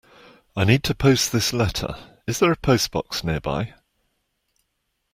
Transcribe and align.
I 0.55 0.63
need 0.63 0.83
to 0.85 0.95
post 0.95 1.31
this 1.31 1.53
letter. 1.53 1.93
Is 2.25 2.39
there 2.39 2.51
a 2.51 2.55
postbox 2.57 3.23
nearby? 3.23 3.75